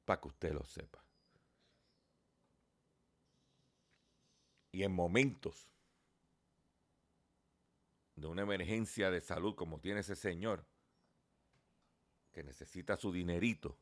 [0.04, 0.99] Para que usted lo sepa.
[4.72, 5.68] Y en momentos
[8.14, 10.66] de una emergencia de salud como tiene ese señor,
[12.32, 13.76] que necesita su dinerito,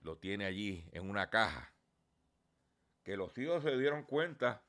[0.00, 1.72] lo tiene allí en una caja,
[3.02, 4.62] que los hijos se dieron cuenta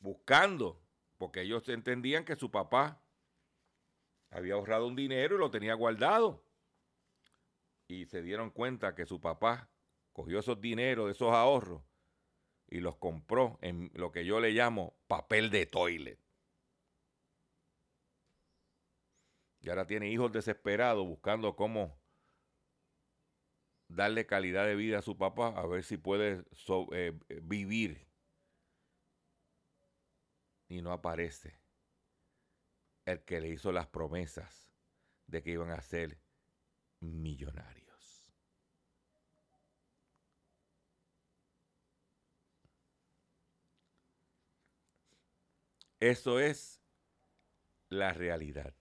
[0.00, 0.80] buscando,
[1.16, 3.02] porque ellos entendían que su papá
[4.30, 6.44] había ahorrado un dinero y lo tenía guardado.
[7.86, 9.70] Y se dieron cuenta que su papá
[10.12, 11.82] cogió esos dineros, esos ahorros,
[12.70, 16.18] y los compró en lo que yo le llamo papel de toilet.
[19.60, 21.98] Y ahora tiene hijos desesperados buscando cómo
[23.88, 26.44] darle calidad de vida a su papá, a ver si puede
[26.92, 28.06] eh, vivir.
[30.68, 31.58] Y no aparece
[33.06, 34.70] el que le hizo las promesas
[35.26, 36.18] de que iban a ser
[37.00, 37.87] millonarios.
[46.00, 46.80] Eso es
[47.88, 48.74] la realidad.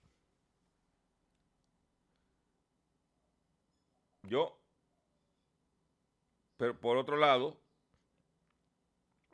[4.23, 4.59] Yo,
[6.57, 7.57] pero por otro lado,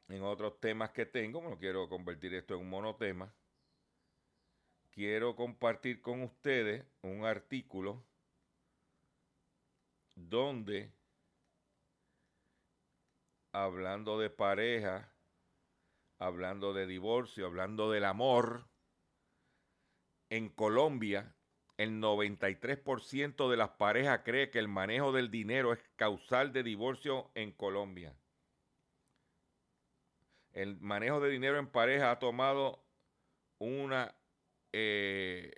[0.07, 3.33] en otros temas que tengo, no quiero convertir esto en un monotema,
[4.91, 8.03] quiero compartir con ustedes un artículo
[10.15, 10.91] donde,
[13.51, 15.12] hablando de pareja,
[16.23, 18.65] hablando de divorcio, hablando del amor,
[20.29, 21.35] en Colombia
[21.77, 27.31] el 93% de las parejas cree que el manejo del dinero es causal de divorcio
[27.35, 28.15] en Colombia.
[30.53, 32.83] El manejo de dinero en pareja ha tomado
[33.57, 34.15] una
[34.71, 35.51] eh,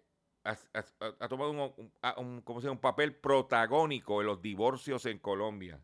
[0.43, 5.81] ha, tomado un, un papel protagónico en los divorcios en Colombia.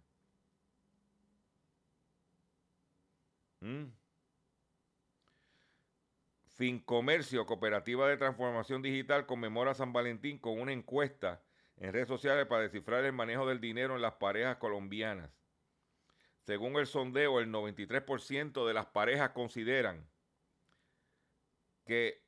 [3.59, 4.00] ¿Mm?
[6.61, 11.41] Fincomercio, Cooperativa de Transformación Digital, conmemora San Valentín con una encuesta
[11.77, 15.31] en redes sociales para descifrar el manejo del dinero en las parejas colombianas.
[16.45, 20.07] Según el sondeo, el 93% de las parejas consideran
[21.87, 22.21] que,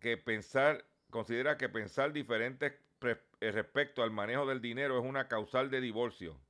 [0.00, 5.70] que pensar, considera que pensar diferente eh, respecto al manejo del dinero es una causal
[5.70, 6.40] de divorcio.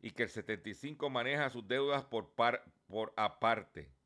[0.00, 2.34] Y que el 75% maneja sus deudas por,
[2.88, 4.01] por aparte.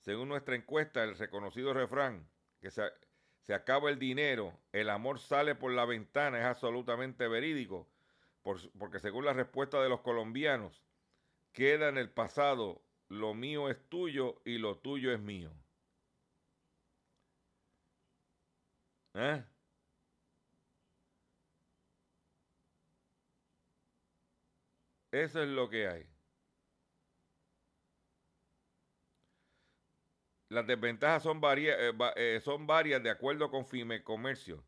[0.00, 2.26] Según nuestra encuesta, el reconocido refrán,
[2.60, 2.82] que se,
[3.54, 7.86] acaba el dinero, el amor sale por la ventana, es absolutamente verídico,
[8.78, 10.82] porque según la respuesta de los colombianos,
[11.52, 15.52] queda en el pasado, lo mío es tuyo y lo tuyo es mío.
[19.14, 19.44] ¿Eh?
[25.12, 26.06] Eso es lo que hay.
[30.50, 34.64] Las desventajas son, eh, eh, son varias de acuerdo con FIME Comercio.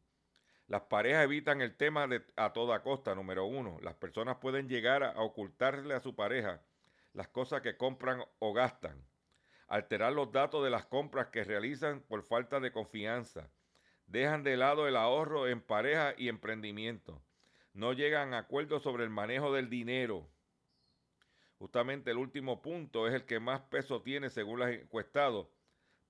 [0.68, 3.16] Las parejas evitan el tema de, a toda costa.
[3.16, 6.62] Número uno, las personas pueden llegar a, ocultarle a su pareja
[7.14, 9.04] las cosas que compran o gastan.
[9.66, 13.50] Alterar los datos de las compras que realizan por falta de confianza.
[14.06, 17.24] Dejan de lado el ahorro en pareja y emprendimiento.
[17.72, 20.30] No llegan a acuerdos sobre el manejo del dinero.
[21.58, 25.48] Justamente el último punto es el que más peso tiene según los encuestados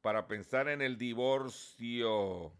[0.02, 2.52] para pensar en el divorcio.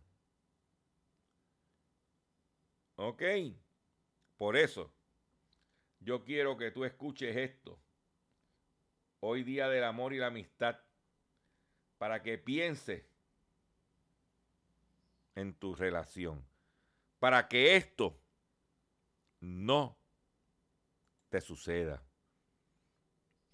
[2.94, 3.22] ¿Ok?
[4.38, 4.94] Por eso,
[5.98, 7.78] yo quiero que tú escuches esto.
[9.20, 10.78] Hoy día del amor y la amistad.
[11.98, 13.04] Para que pienses
[15.34, 16.44] en tu relación.
[17.18, 18.20] Para que esto
[19.40, 19.98] no
[21.28, 22.02] te suceda.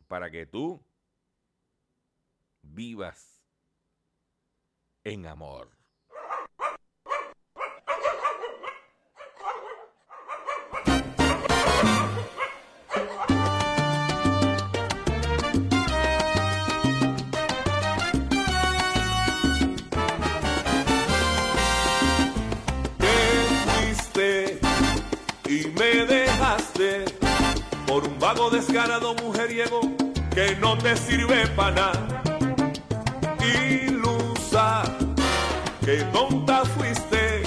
[0.08, 0.82] Para que tú
[2.62, 3.37] vivas
[5.08, 5.70] en amor.
[27.86, 29.80] por un vago descarado mujeriego
[30.32, 32.08] que no te sirve para nada.
[35.88, 37.44] Que tonta fuiste,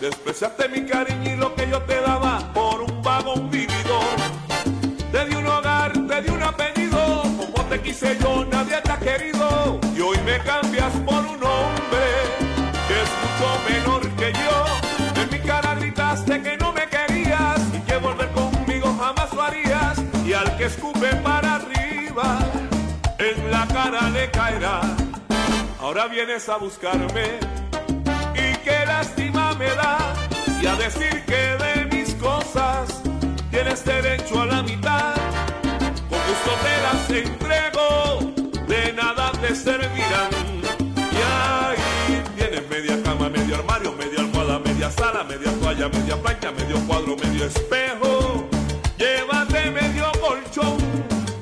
[0.00, 4.14] despreciaste mi cariño y lo que yo te daba por un vago vividor.
[5.10, 8.98] Te di un hogar, te di un apellido, como te quise yo, nadie te ha
[9.00, 12.06] querido, y hoy me cambias por un hombre
[12.86, 15.20] que es mucho menor que yo.
[15.20, 20.00] En mi cara gritaste que no me querías y que volver conmigo jamás lo harías,
[20.24, 22.38] y al que escupe para arriba,
[23.18, 24.80] en la cara le caerá.
[25.80, 27.63] Ahora vienes a buscarme
[30.62, 33.02] y a decir que de mis cosas
[33.50, 35.14] tienes derecho a la mitad.
[36.08, 38.32] Con gusto te las entrego,
[38.66, 40.30] de nada te servirán.
[40.96, 46.52] Y ahí tienes media cama, medio armario, media almohada, media sala, media toalla, media plancha,
[46.52, 48.48] medio cuadro, medio espejo.
[48.96, 50.76] Llévate medio colchón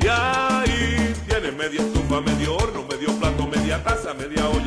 [0.01, 4.62] y ahí tienes media estufa, medio horno, medio plato, media taza, media olla,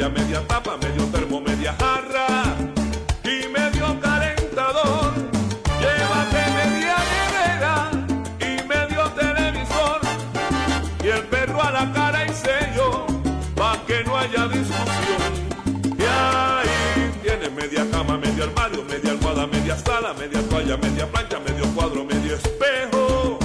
[20.26, 23.38] media toalla, media plancha, medio cuadro, medio espejo.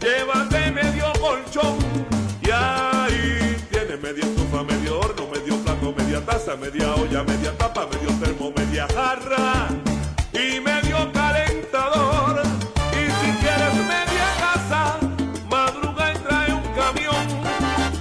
[0.00, 1.78] Llévate medio colchón
[2.40, 7.86] y ahí tienes media estufa, medio horno, medio plato, media taza, media olla, media tapa,
[7.86, 9.68] medio termo, media jarra
[10.32, 12.42] y medio calentador.
[12.92, 14.98] Y si quieres media casa,
[15.50, 17.26] madruga y trae un camión,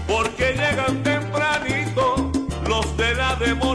[0.07, 2.31] porque llegan tempranito
[2.67, 3.66] los de la demolición.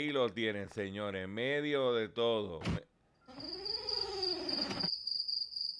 [0.00, 0.66] Ahí lo tienen.
[0.70, 2.60] Señores, medio de todo.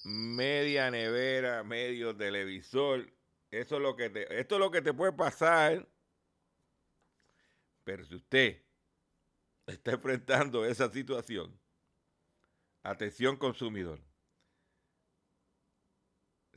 [0.03, 3.11] Media nevera, medio televisor.
[3.49, 5.87] Eso es lo que te, esto es lo que te puede pasar.
[7.83, 8.61] Pero si usted
[9.65, 11.59] está enfrentando esa situación,
[12.83, 13.99] atención consumidor.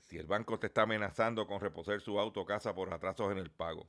[0.03, 3.39] Si el banco te está amenazando con reposer su auto o casa por atrasos en
[3.39, 3.89] el pago.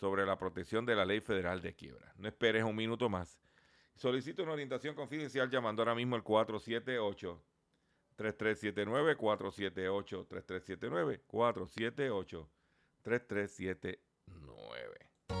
[0.00, 2.12] sobre la protección de la ley federal de quiebra.
[2.16, 3.38] No esperes un minuto más.
[3.94, 7.44] Solicito una orientación confidencial llamando ahora mismo al 478
[8.16, 12.50] 3379 478 3379 478
[13.02, 14.09] 3379.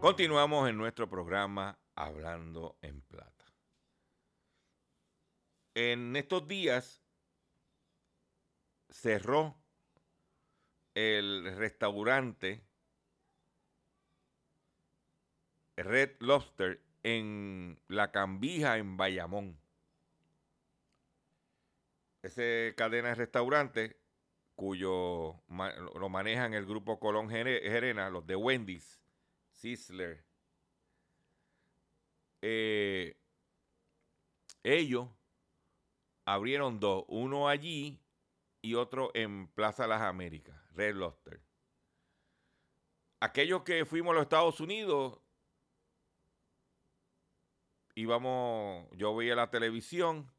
[0.00, 3.44] Continuamos en nuestro programa Hablando en Plata.
[5.74, 7.02] En estos días
[8.88, 9.56] cerró
[10.94, 12.62] el restaurante
[15.76, 19.60] Red Lobster en La Cambija, en Bayamón.
[22.22, 23.96] Esa cadena de restaurantes
[24.54, 28.99] cuyo lo manejan el grupo Colón Gere- Gerena, los de Wendy's,
[29.60, 30.24] Sizzler.
[32.40, 33.20] Eh,
[34.62, 35.08] ellos
[36.24, 38.00] abrieron dos, uno allí
[38.62, 41.42] y otro en Plaza Las Américas, Red Lobster.
[43.20, 45.20] Aquellos que fuimos a los Estados Unidos,
[47.94, 50.32] íbamos, yo veía la televisión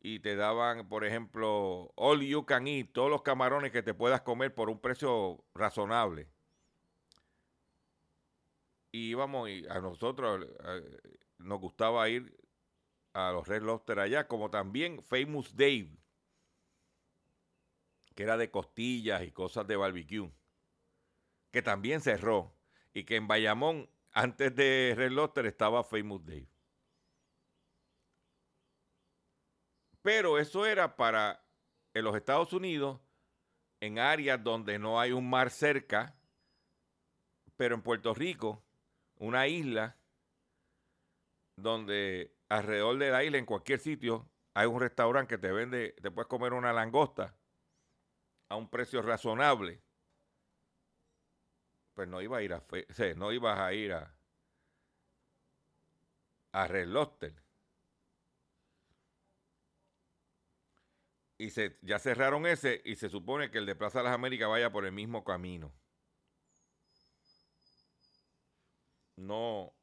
[0.00, 4.20] y te daban, por ejemplo, all you can eat, todos los camarones que te puedas
[4.20, 6.28] comer por un precio razonable.
[8.90, 10.98] Y íbamos, y a nosotros eh,
[11.38, 12.36] nos gustaba ir
[13.12, 15.90] a los Red Lobster allá, como también Famous Dave,
[18.14, 20.32] que era de costillas y cosas de barbecue,
[21.50, 22.54] que también cerró,
[22.94, 26.48] y que en Bayamón, antes de Red Lobster, estaba Famous Dave.
[30.02, 31.44] Pero eso era para
[31.94, 33.00] en los Estados Unidos,
[33.80, 36.16] en áreas donde no hay un mar cerca,
[37.56, 38.64] pero en Puerto Rico,
[39.18, 39.96] una isla
[41.56, 46.10] donde alrededor de la isla, en cualquier sitio, hay un restaurante que te vende, te
[46.10, 47.36] puedes comer una langosta
[48.48, 49.82] a un precio razonable.
[51.94, 54.14] Pues no iba a ir a, o no ibas a ir a,
[56.52, 57.34] a Red Lobster.
[61.38, 64.48] Y se, ya cerraron ese y se supone que el de Plaza de las Américas
[64.48, 65.72] vaya por el mismo camino.
[69.18, 69.74] No,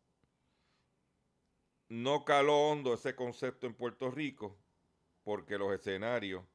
[1.89, 4.57] no caló hondo ese concepto en Puerto Rico
[5.23, 6.45] porque los escenarios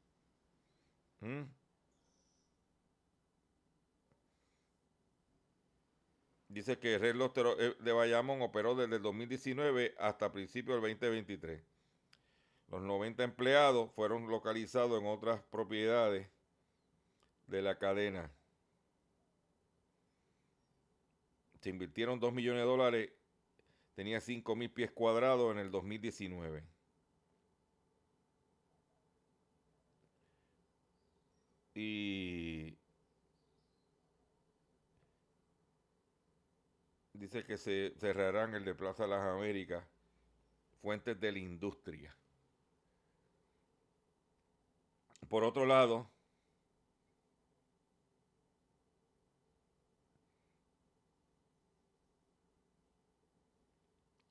[6.49, 11.63] dice que Red Lobster eh, de Bayamón operó desde el 2019 hasta principios del 2023.
[12.69, 16.31] Los 90 empleados fueron localizados en otras propiedades
[17.47, 18.35] de la cadena.
[21.61, 23.11] Se invirtieron 2 millones de dólares,
[23.95, 26.65] tenía 5 mil pies cuadrados en el 2019.
[31.75, 32.77] Y
[37.13, 39.85] dice que se cerrarán el de Plaza Las Américas,
[40.81, 42.17] fuentes de la industria.
[45.29, 46.11] Por otro lado,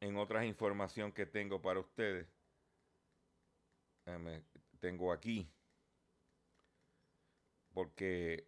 [0.10, 2.28] en otras información que tengo para ustedes,
[4.80, 5.47] tengo aquí,
[7.74, 8.47] porque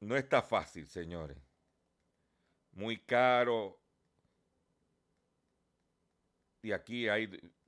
[0.00, 1.36] no está fácil, señores.
[2.72, 3.80] Muy caro.
[6.62, 7.24] Y aquí hay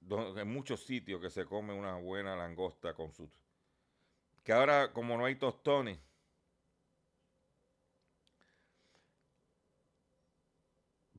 [0.09, 3.29] en muchos sitios que se come una buena langosta con sus...
[4.45, 5.99] Que ahora, como no hay tostones,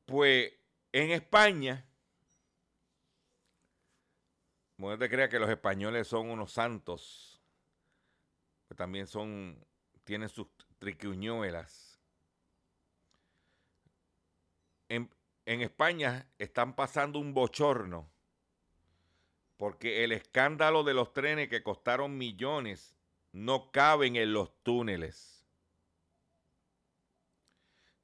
[0.06, 0.59] pues
[0.92, 1.86] en España,
[4.78, 7.42] no te creas que los españoles son unos santos,
[8.68, 9.66] que también son,
[10.04, 10.48] tienen sus
[10.80, 12.00] triquiñuelas.
[14.88, 15.10] En,
[15.46, 18.10] en España están pasando un bochorno
[19.60, 22.96] porque el escándalo de los trenes que costaron millones
[23.34, 25.39] no caben en los túneles.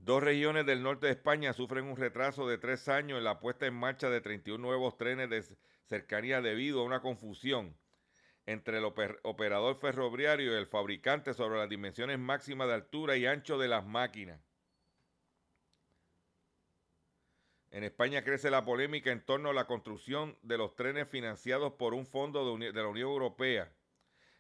[0.06, 3.66] Dos regiones del norte de España sufren un retraso de tres años en la puesta
[3.66, 5.43] en marcha de 31 nuevos trenes de
[5.88, 7.76] cercanía debido a una confusión
[8.45, 13.26] entre el oper- operador ferroviario y el fabricante sobre las dimensiones máximas de altura y
[13.26, 14.39] ancho de las máquinas.
[17.72, 21.95] En España crece la polémica en torno a la construcción de los trenes financiados por
[21.95, 23.74] un fondo de la Unión Europea.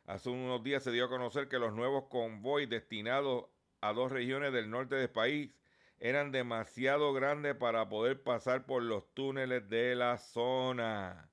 [0.05, 3.45] Hace unos días se dio a conocer que los nuevos convoys destinados
[3.87, 5.51] a dos regiones del norte del país
[5.99, 11.31] eran demasiado grandes para poder pasar por los túneles de la zona.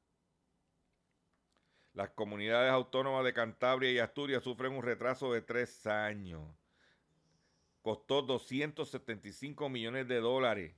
[1.94, 6.42] Las comunidades autónomas de Cantabria y Asturias sufren un retraso de tres años.
[7.82, 10.74] Costó 275 millones de dólares.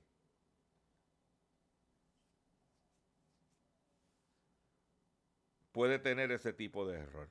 [5.71, 7.29] Puede tener ese tipo de error.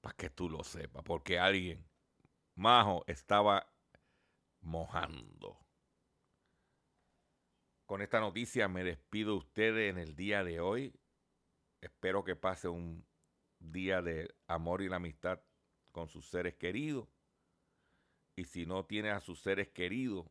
[0.00, 1.84] Para que tú lo sepas, porque alguien,
[2.56, 3.68] Majo, estaba
[4.60, 5.58] mojando.
[7.84, 10.94] Con esta noticia me despido de ustedes en el día de hoy.
[11.80, 13.06] Espero que pase un
[13.58, 15.40] día de amor y la amistad
[15.90, 17.08] con sus seres queridos.
[18.36, 20.26] Y si no tiene a sus seres queridos,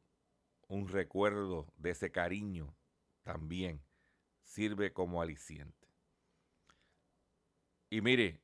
[0.68, 2.76] un recuerdo de ese cariño
[3.24, 3.86] también
[4.44, 5.88] sirve como aliciente.
[7.90, 8.42] Y mire,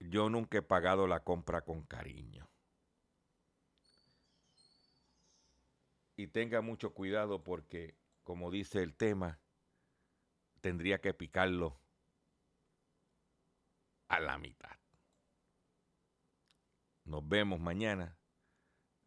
[0.00, 2.48] yo nunca he pagado la compra con cariño.
[6.16, 9.40] Y tenga mucho cuidado porque, como dice el tema,
[10.60, 11.80] tendría que picarlo
[14.08, 14.76] a la mitad.
[17.04, 18.18] Nos vemos mañana,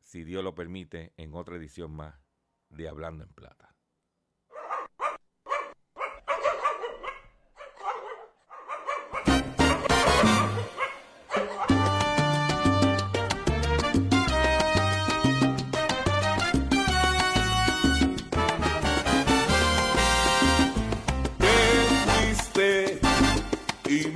[0.01, 2.15] si Dios lo permite, en otra edición más
[2.69, 3.72] de Hablando en Plata.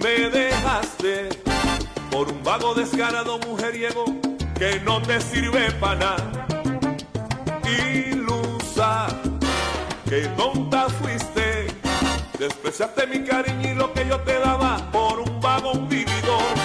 [0.02, 1.30] Me dejaste
[2.12, 4.06] por un vago descarado mujeriego
[4.58, 6.48] que no te sirve para nada.
[7.66, 9.08] Ilusa,
[10.10, 11.68] que tonta fuiste,
[12.40, 16.56] despreciaste mi cariño y lo que yo te daba por un vago vividor.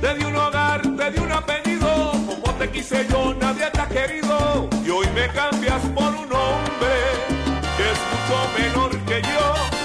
[0.00, 3.88] Te di un hogar, te di un apellido, como te quise yo, nadie te ha
[3.88, 4.68] querido.
[4.84, 6.94] Y hoy me cambias por un hombre
[7.76, 9.77] que es mucho menor que yo.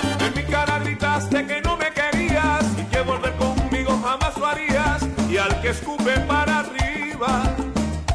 [4.14, 5.02] Jamás lo harías.
[5.30, 7.44] Y al que escupe para arriba,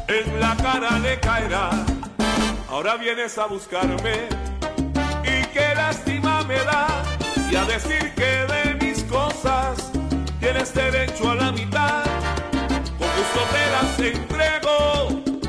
[0.07, 1.71] en la cara le caerá.
[2.71, 4.29] Ahora vienes a buscarme
[5.25, 6.87] y qué lástima me da
[7.51, 9.91] y a decir que de mis cosas
[10.39, 12.05] tienes derecho a la mitad.
[12.99, 14.77] Con gusto te las entrego,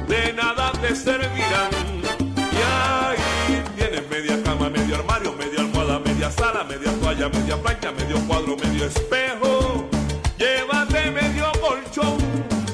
[0.08, 1.72] de nada te servirán.
[2.58, 7.92] Y ahí tienes media cama, medio armario, media almohada, media sala, media toalla, media plancha,
[7.92, 9.69] medio cuadro, medio espejo.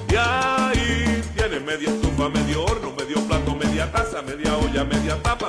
[0.10, 5.45] Y ahí tienes media estufa, medio horno, medio plato, media taza, media olla, media tapa.